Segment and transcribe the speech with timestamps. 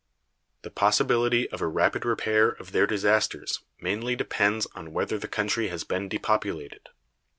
[0.63, 5.67] The possibility of a rapid repair of their disasters mainly depends on whether the country
[5.67, 6.89] has been depopulated.